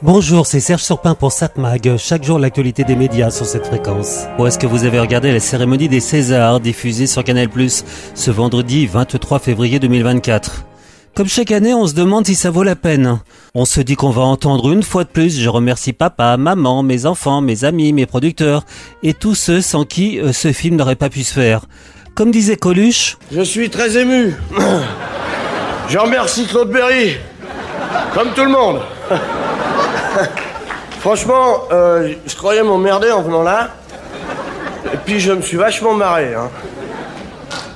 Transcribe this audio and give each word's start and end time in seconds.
Bonjour, 0.00 0.46
c'est 0.46 0.60
Serge 0.60 0.84
Surpin 0.84 1.16
pour 1.16 1.32
Satmag. 1.32 1.96
Chaque 1.96 2.22
jour, 2.22 2.38
l'actualité 2.38 2.84
des 2.84 2.94
médias 2.94 3.30
sur 3.30 3.46
cette 3.46 3.66
fréquence. 3.66 4.26
Ou 4.38 4.46
est-ce 4.46 4.56
que 4.56 4.68
vous 4.68 4.84
avez 4.84 5.00
regardé 5.00 5.32
la 5.32 5.40
cérémonie 5.40 5.88
des 5.88 5.98
Césars 5.98 6.60
diffusée 6.60 7.08
sur 7.08 7.24
Canal+, 7.24 7.48
ce 8.14 8.30
vendredi 8.30 8.86
23 8.86 9.40
février 9.40 9.78
2024 9.78 10.64
comme 11.14 11.26
chaque 11.26 11.50
année, 11.50 11.74
on 11.74 11.88
se 11.88 11.94
demande 11.94 12.26
si 12.26 12.36
ça 12.36 12.50
vaut 12.50 12.62
la 12.62 12.76
peine. 12.76 13.18
On 13.52 13.64
se 13.64 13.80
dit 13.80 13.96
qu'on 13.96 14.10
va 14.10 14.22
entendre 14.22 14.70
une 14.70 14.84
fois 14.84 15.02
de 15.02 15.08
plus 15.08 15.36
je 15.36 15.48
remercie 15.48 15.92
papa, 15.92 16.36
maman, 16.36 16.84
mes 16.84 17.06
enfants, 17.06 17.40
mes 17.40 17.64
amis, 17.64 17.92
mes 17.92 18.06
producteurs 18.06 18.62
et 19.02 19.14
tous 19.14 19.34
ceux 19.34 19.60
sans 19.60 19.84
qui 19.84 20.20
euh, 20.20 20.32
ce 20.32 20.52
film 20.52 20.76
n'aurait 20.76 20.94
pas 20.94 21.10
pu 21.10 21.24
se 21.24 21.32
faire. 21.32 21.62
Comme 22.14 22.30
disait 22.30 22.54
Coluche, 22.54 23.18
Je 23.32 23.40
suis 23.40 23.68
très 23.68 23.96
ému. 23.96 24.36
Je 25.88 25.98
remercie 25.98 26.46
Claude 26.46 26.70
Berry. 26.70 27.16
Comme 28.14 28.28
tout 28.36 28.44
le 28.44 28.50
monde. 28.50 28.80
Franchement, 31.00 31.62
euh, 31.70 32.14
je 32.26 32.34
croyais 32.36 32.62
m'emmerder 32.62 33.10
en 33.10 33.22
venant 33.22 33.42
là. 33.42 33.70
Et 34.92 34.96
puis 35.04 35.20
je 35.20 35.32
me 35.32 35.42
suis 35.42 35.56
vachement 35.56 35.94
marré. 35.94 36.34
Hein. 36.34 36.50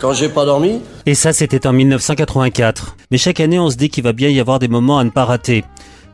Quand 0.01 0.13
j'ai 0.13 0.29
pas 0.29 0.45
dormi. 0.45 0.83
Et 1.07 1.15
ça, 1.15 1.33
c'était 1.33 1.67
en 1.67 1.73
1984. 1.73 2.97
Mais 3.11 3.19
chaque 3.19 3.41
année, 3.41 3.59
on 3.59 3.71
se 3.71 3.77
dit 3.77 3.89
qu'il 3.89 4.03
va 4.03 4.13
bien 4.13 4.29
y 4.29 4.41
avoir 4.41 4.59
des 4.59 4.69
moments 4.69 4.99
à 4.99 5.05
ne 5.05 5.11
pas 5.11 5.25
rater. 5.25 5.65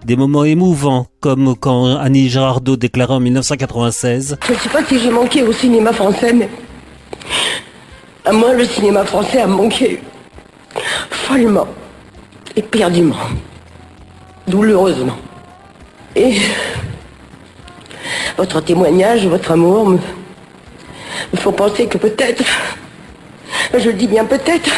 Des 0.04 0.16
moments 0.16 0.44
émouvants, 0.44 1.06
comme 1.20 1.56
quand 1.56 1.96
Annie 1.96 2.28
Girardot 2.28 2.76
déclarait 2.76 3.14
en 3.14 3.20
1996 3.20 4.36
Je 4.48 4.54
sais 4.54 4.68
pas 4.68 4.84
si 4.84 4.98
j'ai 4.98 5.10
manqué 5.10 5.42
au 5.42 5.52
cinéma 5.52 5.92
français, 5.92 6.32
mais. 6.32 6.48
À 8.24 8.32
moi, 8.32 8.52
le 8.52 8.64
cinéma 8.64 9.04
français 9.04 9.40
a 9.40 9.46
manqué. 9.46 10.00
follement. 11.10 11.66
Éperdument. 12.54 13.16
Douloureusement. 14.46 15.16
Votre 18.36 18.60
témoignage, 18.60 19.26
votre 19.26 19.52
amour 19.52 19.88
me. 19.88 19.98
font 21.34 21.52
penser 21.52 21.86
que 21.86 21.98
peut-être. 21.98 22.44
Je 23.76 23.88
le 23.88 23.94
dis 23.94 24.06
bien 24.06 24.24
peut-être. 24.24 24.70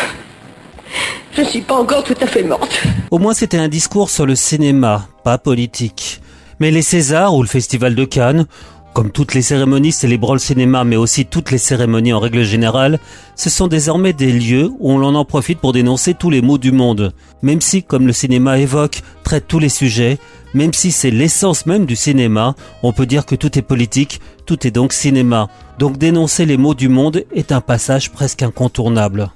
Je 1.35 1.43
ne 1.43 1.47
suis 1.47 1.61
pas 1.61 1.77
encore 1.77 2.03
tout 2.03 2.17
à 2.21 2.27
fait 2.27 2.43
morte. 2.43 2.83
Au 3.11 3.19
moins, 3.19 3.35
c'était 3.35 3.59
un 3.59 3.69
discours 3.69 4.11
sur 4.11 4.27
le 4.27 4.35
cinéma, 4.35 5.09
pas 5.25 5.39
politique. 5.39 6.21
Mais 6.59 6.71
les 6.71 6.83
Césars 6.83 7.35
ou 7.35 7.43
le 7.43 7.49
Festival 7.49 7.95
de 7.95 8.05
Cannes, 8.05 8.47
comme 8.93 9.11
toutes 9.11 9.35
les 9.35 9.43
cérémonies 9.43 9.93
célébrant 9.93 10.33
le 10.33 10.39
cinéma, 10.41 10.85
mais 10.85 10.97
aussi 10.97 11.25
toutes 11.25 11.51
les 11.51 11.59
cérémonies 11.59 12.13
en 12.13 12.19
règle 12.19 12.43
générale, 12.43 12.99
ce 13.37 13.49
sont 13.49 13.69
désormais 13.69 14.13
des 14.13 14.33
lieux 14.33 14.71
où 14.79 14.93
on 14.93 15.03
en 15.03 15.25
profite 15.25 15.61
pour 15.61 15.73
dénoncer 15.73 16.15
tous 16.15 16.31
les 16.31 16.43
maux 16.43 16.59
du 16.59 16.73
monde. 16.73 17.13
Même 17.43 17.61
si, 17.61 17.83
comme 17.83 18.07
le 18.07 18.13
cinéma 18.13 18.59
évoque, 18.59 19.03
traite 19.23 19.47
tous 19.47 19.59
les 19.61 19.69
sujets, 19.69 20.19
même 20.55 20.73
si 20.73 20.93
c'est 20.93 21.11
l'essence 21.11 21.67
même 21.67 21.87
du 21.87 21.97
cinéma, 21.97 22.55
on 22.83 22.93
peut 22.93 23.07
dire 23.07 23.27
que 23.27 23.35
tout 23.35 23.59
est 23.59 23.63
politique, 23.63 24.21
tout 24.47 24.67
est 24.67 24.71
donc 24.71 24.93
cinéma. 24.93 25.49
Donc 25.79 25.99
dénoncer 25.99 26.47
les 26.47 26.57
maux 26.57 26.75
du 26.75 26.89
monde 26.89 27.25
est 27.33 27.53
un 27.53 27.61
passage 27.61 28.11
presque 28.11 28.43
incontournable. 28.43 29.31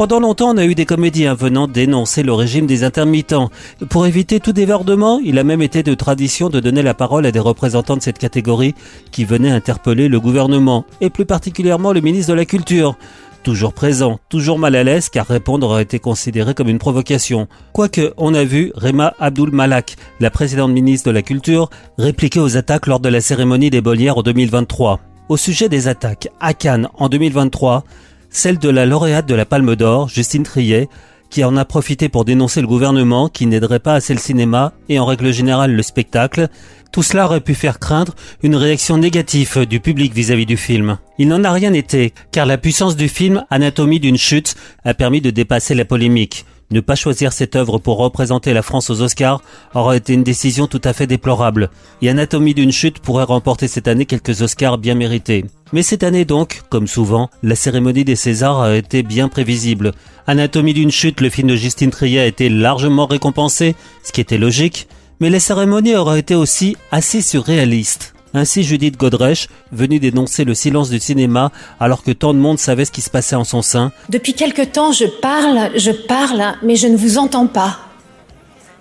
Pendant 0.00 0.20
longtemps, 0.20 0.54
on 0.54 0.56
a 0.56 0.64
eu 0.64 0.74
des 0.74 0.86
comédiens 0.86 1.34
venant 1.34 1.68
dénoncer 1.68 2.22
le 2.22 2.32
régime 2.32 2.66
des 2.66 2.84
intermittents. 2.84 3.50
Pour 3.90 4.06
éviter 4.06 4.40
tout 4.40 4.54
déverdement, 4.54 5.20
il 5.22 5.38
a 5.38 5.44
même 5.44 5.60
été 5.60 5.82
de 5.82 5.92
tradition 5.92 6.48
de 6.48 6.58
donner 6.58 6.80
la 6.80 6.94
parole 6.94 7.26
à 7.26 7.32
des 7.32 7.38
représentants 7.38 7.98
de 7.98 8.02
cette 8.02 8.18
catégorie 8.18 8.74
qui 9.10 9.26
venaient 9.26 9.50
interpeller 9.50 10.08
le 10.08 10.18
gouvernement, 10.18 10.86
et 11.02 11.10
plus 11.10 11.26
particulièrement 11.26 11.92
le 11.92 12.00
ministre 12.00 12.32
de 12.32 12.36
la 12.38 12.46
Culture. 12.46 12.96
Toujours 13.42 13.72
présent, 13.72 14.20
toujours 14.28 14.58
mal 14.58 14.76
à 14.76 14.84
l'aise 14.84 15.08
car 15.08 15.26
répondre 15.26 15.66
aurait 15.66 15.84
été 15.84 15.98
considéré 15.98 16.52
comme 16.52 16.68
une 16.68 16.78
provocation. 16.78 17.48
Quoique, 17.72 18.12
on 18.18 18.34
a 18.34 18.44
vu 18.44 18.70
Rema 18.74 19.14
Abdul 19.18 19.50
Malak, 19.50 19.96
la 20.20 20.30
précédente 20.30 20.72
ministre 20.72 21.08
de 21.08 21.14
la 21.14 21.22
Culture, 21.22 21.70
répliquer 21.96 22.38
aux 22.38 22.58
attaques 22.58 22.86
lors 22.86 23.00
de 23.00 23.08
la 23.08 23.22
cérémonie 23.22 23.70
des 23.70 23.80
Bolières 23.80 24.18
en 24.18 24.22
2023. 24.22 25.00
Au 25.30 25.38
sujet 25.38 25.70
des 25.70 25.88
attaques 25.88 26.28
à 26.38 26.52
Cannes 26.52 26.88
en 26.98 27.08
2023, 27.08 27.84
celle 28.28 28.58
de 28.58 28.68
la 28.68 28.84
lauréate 28.84 29.26
de 29.26 29.34
la 29.34 29.46
Palme 29.46 29.74
d'Or, 29.74 30.10
Justine 30.10 30.42
Triet, 30.42 30.90
qui 31.30 31.44
en 31.44 31.56
a 31.56 31.64
profité 31.64 32.08
pour 32.08 32.24
dénoncer 32.24 32.60
le 32.60 32.66
gouvernement 32.66 33.28
qui 33.28 33.46
n'aiderait 33.46 33.78
pas 33.78 33.94
assez 33.94 34.12
le 34.12 34.20
cinéma 34.20 34.72
et 34.88 34.98
en 34.98 35.06
règle 35.06 35.32
générale 35.32 35.72
le 35.72 35.82
spectacle. 35.82 36.48
Tout 36.92 37.02
cela 37.02 37.26
aurait 37.26 37.40
pu 37.40 37.54
faire 37.54 37.78
craindre 37.78 38.14
une 38.42 38.56
réaction 38.56 38.98
négative 38.98 39.64
du 39.64 39.80
public 39.80 40.12
vis-à-vis 40.12 40.46
du 40.46 40.56
film. 40.56 40.98
Il 41.18 41.28
n'en 41.28 41.44
a 41.44 41.52
rien 41.52 41.72
été, 41.72 42.12
car 42.32 42.46
la 42.46 42.58
puissance 42.58 42.96
du 42.96 43.08
film 43.08 43.44
Anatomie 43.48 44.00
d'une 44.00 44.18
chute 44.18 44.56
a 44.84 44.92
permis 44.92 45.20
de 45.20 45.30
dépasser 45.30 45.74
la 45.74 45.84
polémique. 45.84 46.44
Ne 46.72 46.80
pas 46.80 46.94
choisir 46.94 47.32
cette 47.32 47.56
œuvre 47.56 47.78
pour 47.78 47.98
représenter 47.98 48.52
la 48.52 48.62
France 48.62 48.90
aux 48.90 49.00
Oscars 49.02 49.42
aurait 49.74 49.96
été 49.96 50.12
une 50.12 50.22
décision 50.22 50.68
tout 50.68 50.80
à 50.84 50.92
fait 50.92 51.08
déplorable. 51.08 51.68
Et 52.00 52.08
Anatomie 52.08 52.54
d'une 52.54 52.70
chute 52.70 53.00
pourrait 53.00 53.24
remporter 53.24 53.66
cette 53.66 53.88
année 53.88 54.06
quelques 54.06 54.42
Oscars 54.42 54.78
bien 54.78 54.94
mérités. 54.94 55.44
Mais 55.72 55.82
cette 55.82 56.04
année 56.04 56.24
donc, 56.24 56.62
comme 56.68 56.86
souvent, 56.86 57.28
la 57.42 57.56
cérémonie 57.56 58.04
des 58.04 58.14
Césars 58.14 58.60
a 58.60 58.76
été 58.76 59.02
bien 59.02 59.28
prévisible. 59.28 59.92
Anatomie 60.28 60.74
d'une 60.74 60.92
chute, 60.92 61.20
le 61.20 61.30
film 61.30 61.48
de 61.48 61.56
Justine 61.56 61.90
Triet 61.90 62.20
a 62.20 62.26
été 62.26 62.48
largement 62.48 63.06
récompensé, 63.06 63.74
ce 64.04 64.12
qui 64.12 64.20
était 64.20 64.38
logique, 64.38 64.86
mais 65.18 65.30
la 65.30 65.40
cérémonie 65.40 65.96
aurait 65.96 66.20
été 66.20 66.36
aussi 66.36 66.76
assez 66.92 67.20
surréaliste. 67.20 68.14
Ainsi 68.32 68.62
Judith 68.62 68.96
Godrèche, 68.96 69.48
venue 69.72 69.98
dénoncer 69.98 70.44
le 70.44 70.54
silence 70.54 70.90
du 70.90 71.00
cinéma 71.00 71.50
alors 71.80 72.02
que 72.02 72.12
tant 72.12 72.32
de 72.32 72.38
monde 72.38 72.58
savait 72.58 72.84
ce 72.84 72.92
qui 72.92 73.00
se 73.00 73.10
passait 73.10 73.36
en 73.36 73.44
son 73.44 73.62
sein. 73.62 73.92
Depuis 74.08 74.34
quelque 74.34 74.62
temps, 74.62 74.92
je 74.92 75.06
parle, 75.06 75.70
je 75.76 75.90
parle, 75.90 76.42
mais 76.62 76.76
je 76.76 76.86
ne 76.86 76.96
vous 76.96 77.18
entends 77.18 77.48
pas. 77.48 77.80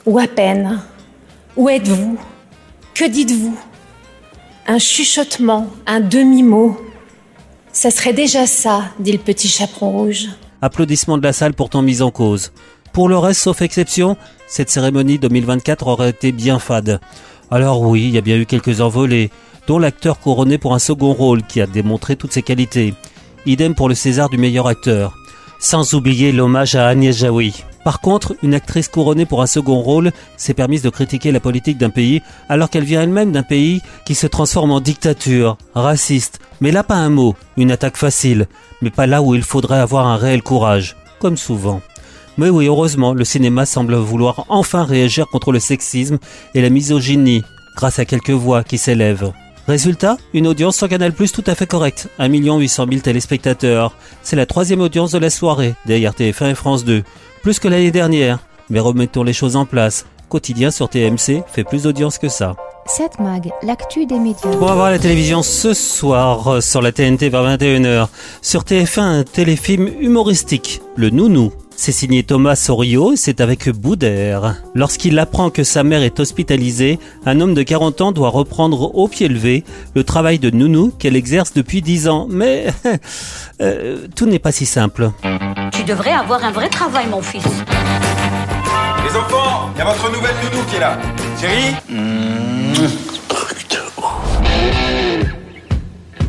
Ou 0.05 0.19
à 0.19 0.27
peine. 0.27 0.81
Où 1.55 1.67
êtes-vous? 1.67 2.17
Que 2.93 3.05
dites-vous? 3.05 3.57
Un 4.67 4.77
chuchotement, 4.77 5.67
un 5.87 5.99
demi-mot. 5.99 6.79
Ça 7.71 7.91
serait 7.91 8.13
déjà 8.13 8.45
ça, 8.45 8.83
dit 8.99 9.11
le 9.11 9.17
petit 9.17 9.47
chaperon 9.47 9.91
rouge. 9.91 10.27
Applaudissements 10.61 11.17
de 11.17 11.23
la 11.23 11.33
salle 11.33 11.53
pourtant 11.53 11.81
mis 11.81 12.01
en 12.01 12.11
cause. 12.11 12.51
Pour 12.93 13.07
le 13.09 13.17
reste, 13.17 13.41
sauf 13.41 13.61
exception, 13.61 14.17
cette 14.47 14.69
cérémonie 14.69 15.17
2024 15.17 15.87
aurait 15.87 16.09
été 16.09 16.31
bien 16.31 16.59
fade. 16.59 16.99
Alors 17.51 17.81
oui, 17.81 18.03
il 18.03 18.11
y 18.11 18.17
a 18.17 18.21
bien 18.21 18.37
eu 18.37 18.45
quelques 18.45 18.81
envolées, 18.81 19.31
dont 19.67 19.79
l'acteur 19.79 20.19
couronné 20.19 20.57
pour 20.57 20.73
un 20.73 20.79
second 20.79 21.13
rôle 21.13 21.43
qui 21.43 21.61
a 21.61 21.67
démontré 21.67 22.15
toutes 22.15 22.33
ses 22.33 22.43
qualités. 22.43 22.93
Idem 23.45 23.73
pour 23.73 23.89
le 23.89 23.95
César 23.95 24.29
du 24.29 24.37
meilleur 24.37 24.67
acteur. 24.67 25.15
Sans 25.59 25.93
oublier 25.93 26.31
l'hommage 26.31 26.75
à 26.75 26.87
Agnès 26.87 27.17
Jaoui. 27.17 27.63
Par 27.83 28.01
contre, 28.01 28.35
une 28.43 28.53
actrice 28.53 28.87
couronnée 28.87 29.25
pour 29.25 29.41
un 29.41 29.47
second 29.47 29.79
rôle 29.79 30.11
s'est 30.37 30.53
permise 30.53 30.81
de 30.81 30.89
critiquer 30.89 31.31
la 31.31 31.39
politique 31.39 31.77
d'un 31.77 31.89
pays 31.89 32.21
alors 32.49 32.69
qu'elle 32.69 32.83
vient 32.83 33.01
elle-même 33.01 33.31
d'un 33.31 33.43
pays 33.43 33.81
qui 34.05 34.16
se 34.16 34.27
transforme 34.27 34.71
en 34.71 34.81
dictature, 34.81 35.57
raciste. 35.73 36.39
Mais 36.61 36.71
là 36.71 36.83
pas 36.83 36.95
un 36.95 37.09
mot, 37.09 37.35
une 37.57 37.71
attaque 37.71 37.97
facile, 37.97 38.47
mais 38.81 38.91
pas 38.91 39.07
là 39.07 39.21
où 39.21 39.33
il 39.33 39.43
faudrait 39.43 39.79
avoir 39.79 40.07
un 40.07 40.17
réel 40.17 40.43
courage, 40.43 40.97
comme 41.19 41.37
souvent. 41.37 41.81
Mais 42.38 42.50
oui, 42.50 42.67
heureusement, 42.67 43.13
le 43.13 43.25
cinéma 43.25 43.66
semble 43.66 43.95
vouloir 43.95 44.45
enfin 44.50 44.84
réagir 44.84 45.28
contre 45.28 45.51
le 45.51 45.59
sexisme 45.59 46.19
et 46.56 46.62
la 46.62 46.69
misogynie, 46.69 47.44
grâce 47.75 48.00
à 48.00 48.06
quelques 48.06 48.29
voix 48.29 48.63
qui 48.63 48.78
s'élèvent. 48.78 49.31
Résultat, 49.67 50.17
une 50.34 50.47
audience 50.47 50.78
sur 50.78 50.90
Canal 50.90 51.13
Plus 51.13 51.31
tout 51.31 51.44
à 51.45 51.53
fait 51.53 51.67
correcte, 51.67 52.09
1 52.17 52.28
800 52.28 52.85
000 52.90 53.01
téléspectateurs. 53.01 53.94
C'est 54.23 54.35
la 54.35 54.45
troisième 54.47 54.81
audience 54.81 55.12
de 55.12 55.19
la 55.19 55.29
soirée, 55.29 55.75
derrière 55.85 56.13
TF1 56.13 56.51
et 56.51 56.56
France 56.56 56.85
2, 56.85 57.03
plus 57.44 57.59
que 57.59 57.67
l'année 57.67 57.91
dernière. 57.91 58.40
Mais 58.69 58.79
remettons 58.79 59.23
les 59.23 59.34
choses 59.34 59.56
en 59.56 59.66
place. 59.66 60.06
Quotidien 60.28 60.72
sur 60.72 60.90
TMC 60.90 61.44
fait 61.47 61.63
plus 61.63 61.84
d'audience 61.84 62.17
que 62.17 62.29
ça. 62.29 62.56
7 62.88 63.19
Mag, 63.19 63.51
l'actu 63.61 64.07
des 64.07 64.17
médias. 64.17 64.50
On 64.51 64.66
va 64.66 64.73
voir 64.73 64.90
la 64.90 64.97
télévision 64.97 65.44
ce 65.44 65.75
soir 65.75 66.47
euh, 66.47 66.61
sur 66.61 66.81
la 66.81 66.91
TNT 66.91 67.29
vers 67.29 67.44
21h. 67.44 68.07
Sur 68.41 68.63
TF1, 68.63 69.01
un 69.01 69.23
téléfilm 69.23 69.88
humoristique, 70.00 70.81
Le 70.96 71.11
Nounou. 71.11 71.51
C'est 71.81 71.94
signé 71.94 72.23
Thomas 72.23 72.57
Sorio 72.57 73.13
et 73.13 73.16
c'est 73.16 73.40
avec 73.40 73.69
Boudère. 73.69 74.56
Lorsqu'il 74.75 75.17
apprend 75.17 75.50
que 75.50 75.63
sa 75.63 75.81
mère 75.81 76.03
est 76.03 76.19
hospitalisée, 76.19 77.00
un 77.25 77.40
homme 77.40 77.53
de 77.53 77.63
40 77.63 78.02
ans 78.02 78.11
doit 78.11 78.28
reprendre 78.28 78.93
au 78.96 79.08
pied 79.08 79.29
levé 79.29 79.64
le 79.96 80.03
travail 80.03 80.40
de 80.40 80.49
nounou 80.49 80.91
qu'elle 80.99 81.16
exerce 81.16 81.53
depuis 81.53 81.81
10 81.81 82.09
ans. 82.09 82.28
Mais 82.29 82.66
euh, 83.61 84.08
tout 84.14 84.26
n'est 84.26 84.40
pas 84.40 84.52
si 84.52 84.66
simple. 84.66 85.11
Tu 85.72 85.85
devrais 85.85 86.11
avoir 86.11 86.43
un 86.43 86.52
vrai 86.52 86.67
travail, 86.67 87.08
mon 87.09 87.22
fils. 87.22 87.46
Les 87.46 89.16
enfants, 89.16 89.70
il 89.73 89.79
y 89.79 89.81
a 89.81 89.85
votre 89.85 90.11
nouvelle 90.11 90.35
nounou 90.43 90.66
qui 90.70 90.76
est 90.76 90.79
là. 90.81 90.99
Chérie 91.40 91.76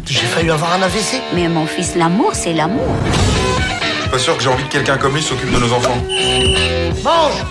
J'ai 0.06 0.26
failli 0.26 0.50
avoir 0.50 0.74
un 0.74 0.82
AVC. 0.82 1.20
Mais 1.34 1.48
mon 1.48 1.66
fils, 1.66 1.96
l'amour, 1.96 2.30
c'est 2.34 2.52
l'amour. 2.52 2.86
Je 4.12 4.18
suis 4.18 4.26
pas 4.26 4.32
sûr 4.32 4.36
que 4.36 4.42
j'ai 4.42 4.48
envie 4.48 4.64
que 4.64 4.72
quelqu'un 4.72 4.98
comme 4.98 5.14
lui 5.14 5.22
s'occupe 5.22 5.52
de 5.52 5.58
nos 5.60 5.72
enfants. 5.72 5.96
Mange 7.04 7.44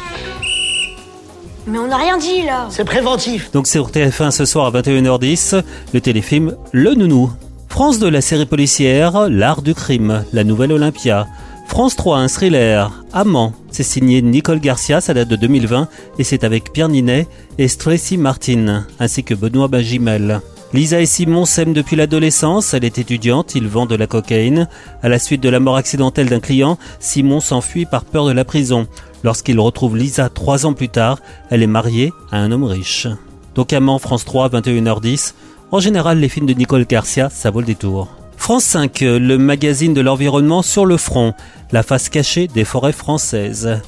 Mais 1.65 1.77
on 1.77 1.87
n'a 1.87 1.95
rien 1.95 2.17
dit 2.17 2.41
là. 2.41 2.67
C'est 2.69 2.83
préventif. 2.83 3.49
Donc 3.53 3.65
c'est 3.65 3.77
sur 3.77 3.89
TF1 3.89 4.31
ce 4.31 4.43
soir 4.43 4.65
à 4.65 4.71
21h10, 4.81 5.63
le 5.93 6.01
téléfilm 6.01 6.57
Le 6.73 6.95
Nounou. 6.95 7.31
France 7.69 7.99
de 7.99 8.09
la 8.09 8.19
série 8.19 8.45
policière, 8.45 9.29
L'Art 9.29 9.61
du 9.61 9.73
crime, 9.73 10.25
la 10.33 10.43
nouvelle 10.43 10.73
Olympia. 10.73 11.27
France 11.67 11.95
3, 11.95 12.17
un 12.17 12.27
thriller, 12.27 12.91
Amant. 13.13 13.53
C'est 13.71 13.83
signé 13.83 14.21
Nicole 14.21 14.59
Garcia, 14.59 14.99
ça 14.99 15.13
date 15.13 15.29
de 15.29 15.37
2020 15.37 15.87
et 16.17 16.25
c'est 16.25 16.43
avec 16.43 16.73
Pierre 16.73 16.89
Ninet 16.89 17.25
et 17.57 17.69
Tracy 17.69 18.17
Martin, 18.17 18.85
ainsi 18.99 19.23
que 19.23 19.33
Benoît 19.33 19.69
Bagimel. 19.69 20.41
Lisa 20.71 21.01
et 21.01 21.07
Simon 21.07 21.45
s'aiment 21.45 21.73
depuis 21.73 21.95
l'adolescence, 21.95 22.75
elle 22.75 22.85
est 22.85 22.99
étudiante, 22.99 23.55
ils 23.55 23.67
vendent 23.67 23.89
de 23.89 23.95
la 23.95 24.05
cocaïne. 24.05 24.67
À 25.01 25.09
la 25.09 25.17
suite 25.17 25.41
de 25.41 25.49
la 25.49 25.59
mort 25.59 25.77
accidentelle 25.77 26.29
d'un 26.29 26.39
client, 26.39 26.77
Simon 26.99 27.39
s'enfuit 27.39 27.87
par 27.87 28.05
peur 28.05 28.27
de 28.27 28.33
la 28.33 28.45
prison. 28.45 28.87
Lorsqu'il 29.23 29.59
retrouve 29.59 29.97
Lisa 29.97 30.29
trois 30.29 30.67
ans 30.67 30.73
plus 30.73 30.89
tard, 30.89 31.17
elle 31.49 31.63
est 31.63 31.67
mariée 31.67 32.13
à 32.31 32.37
un 32.37 32.51
homme 32.51 32.65
riche. 32.65 33.07
Donc 33.55 33.73
Amant, 33.73 33.97
France 33.97 34.25
3, 34.25 34.49
21h10. 34.49 35.33
En 35.71 35.79
général, 35.79 36.19
les 36.19 36.29
films 36.29 36.45
de 36.45 36.53
Nicole 36.53 36.85
Garcia, 36.85 37.29
ça 37.31 37.49
vaut 37.49 37.61
le 37.61 37.65
détour. 37.65 38.09
France 38.37 38.63
5, 38.65 38.99
le 39.01 39.37
magazine 39.37 39.95
de 39.95 40.01
l'environnement 40.01 40.61
sur 40.61 40.85
le 40.85 40.97
front, 40.97 41.33
la 41.71 41.81
face 41.81 42.09
cachée 42.09 42.47
des 42.47 42.63
forêts 42.63 42.93
françaises. 42.93 43.81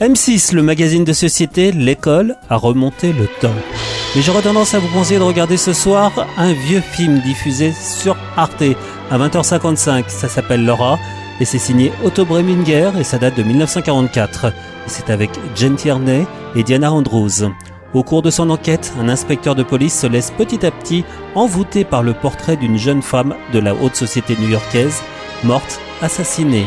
M6, 0.00 0.54
le 0.54 0.62
magazine 0.62 1.04
de 1.04 1.12
société, 1.12 1.72
l'école 1.72 2.36
a 2.48 2.56
remonté 2.56 3.12
le 3.12 3.26
temps. 3.40 4.01
Mais 4.14 4.20
j'aurais 4.20 4.42
tendance 4.42 4.74
à 4.74 4.78
vous 4.78 4.88
conseiller 4.88 5.18
de 5.18 5.24
regarder 5.24 5.56
ce 5.56 5.72
soir 5.72 6.12
un 6.36 6.52
vieux 6.52 6.82
film 6.82 7.20
diffusé 7.20 7.72
sur 7.72 8.14
Arte 8.36 8.62
à 9.10 9.16
20h55. 9.18 10.08
Ça 10.08 10.28
s'appelle 10.28 10.66
Laura 10.66 10.98
et 11.40 11.46
c'est 11.46 11.58
signé 11.58 11.90
Otto 12.04 12.26
Preminger 12.26 12.90
et 12.98 13.04
ça 13.04 13.16
date 13.16 13.36
de 13.38 13.42
1944. 13.42 14.52
C'est 14.86 15.08
avec 15.08 15.30
Jen 15.54 15.76
Tierney 15.76 16.26
et 16.54 16.62
Diana 16.62 16.92
Andrews. 16.92 17.50
Au 17.94 18.02
cours 18.02 18.20
de 18.20 18.30
son 18.30 18.50
enquête, 18.50 18.92
un 19.00 19.08
inspecteur 19.08 19.54
de 19.54 19.62
police 19.62 19.98
se 19.98 20.06
laisse 20.06 20.30
petit 20.30 20.66
à 20.66 20.70
petit 20.70 21.04
envoûter 21.34 21.84
par 21.84 22.02
le 22.02 22.12
portrait 22.12 22.56
d'une 22.56 22.76
jeune 22.76 23.02
femme 23.02 23.34
de 23.54 23.60
la 23.60 23.74
haute 23.74 23.96
société 23.96 24.36
new-yorkaise, 24.38 25.02
morte, 25.42 25.80
assassinée. 26.02 26.66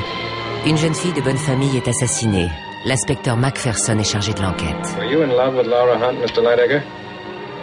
Une 0.66 0.78
jeune 0.78 0.96
fille 0.96 1.14
de 1.14 1.22
bonne 1.22 1.38
famille 1.38 1.78
est 1.78 1.88
assassinée. 1.88 2.50
L'inspecteur 2.86 3.38
Macpherson 3.38 4.00
est 4.00 4.04
chargé 4.04 4.34
de 4.34 4.42
l'enquête. 4.42 4.96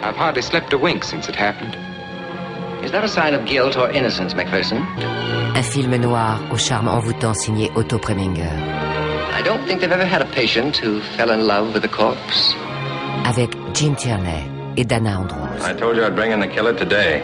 I've 0.03 0.17
hardly 0.17 0.41
slept 0.41 0.73
a 0.73 0.77
wink 0.77 1.03
since 1.05 1.29
it 1.29 1.35
happened. 1.35 1.77
Is 2.83 2.91
that 2.91 3.05
a 3.05 3.07
sign 3.07 3.33
of 3.33 3.45
guilt 3.45 3.77
or 3.77 3.89
innocence, 3.89 4.35
Macpherson? 4.35 4.79
Un 5.55 5.63
film 5.63 5.95
noir 5.95 6.41
au 6.51 6.57
charme 6.57 6.89
envoûtant 6.89 7.33
signé 7.33 7.71
Otto 7.75 7.97
Preminger. 7.97 8.51
I 9.33 9.41
don't 9.41 9.65
think 9.65 9.79
they've 9.79 9.93
ever 9.93 10.05
had 10.05 10.21
a 10.21 10.25
patient 10.25 10.75
who 10.75 10.99
fell 11.15 11.31
in 11.31 11.47
love 11.47 11.73
with 11.73 11.85
a 11.85 11.87
corpse. 11.87 12.53
Avec 13.25 13.51
Jim 13.73 13.95
Tierney 13.95 14.43
et 14.75 14.83
Dana 14.83 15.19
Andrews. 15.19 15.63
I 15.63 15.73
told 15.73 15.95
you 15.95 16.03
I'd 16.03 16.15
bring 16.15 16.33
in 16.33 16.41
the 16.41 16.49
killer 16.53 16.73
today. 16.75 17.23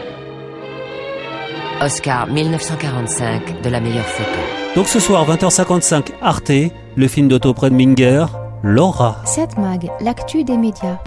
Oscar 1.82 2.28
1945 2.28 3.62
de 3.62 3.70
la 3.70 3.82
meilleure 3.82 4.06
photo. 4.06 4.40
Donc 4.76 4.88
ce 4.88 5.02
soir 5.02 5.26
20h55 5.30 6.14
Arte, 6.22 6.72
le 6.96 7.08
film 7.10 7.28
d'Otto 7.28 7.54
Preminger, 7.54 8.26
Laura. 8.64 9.18
7 9.26 9.58
Mag, 9.58 9.90
l'actu 10.00 10.46
des 10.46 10.58
médias. 10.58 11.00